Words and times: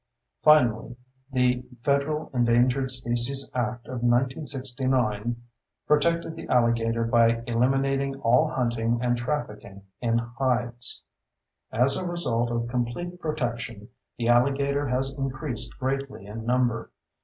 Finally, 0.41 0.95
the 1.31 1.63
Federal 1.83 2.31
Endangered 2.33 2.89
Species 2.89 3.47
Act 3.53 3.85
of 3.85 4.01
1969 4.01 5.43
protected 5.85 6.35
the 6.35 6.47
alligator 6.47 7.03
by 7.03 7.43
eliminating 7.45 8.15
all 8.21 8.47
hunting 8.49 8.97
and 9.03 9.15
trafficking 9.15 9.83
in 10.01 10.17
hides. 10.17 11.03
As 11.71 11.97
a 11.97 12.09
result 12.09 12.49
of 12.49 12.67
complete 12.67 13.19
protection, 13.19 13.89
the 14.17 14.27
alligator 14.27 14.87
has 14.87 15.13
increased 15.13 15.77
greatly 15.77 16.25
in 16.25 16.47
number. 16.47 16.89